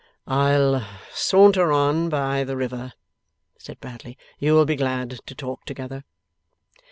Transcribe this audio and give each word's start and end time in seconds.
'I'll 0.25 0.83
saunter 1.11 1.71
on 1.71 2.09
by 2.09 2.43
the 2.43 2.57
river,' 2.57 2.93
said 3.59 3.79
Bradley. 3.79 4.17
'You 4.39 4.55
will 4.55 4.65
be 4.65 4.75
glad 4.75 5.19
to 5.27 5.35
talk 5.35 5.63
together. 5.63 6.05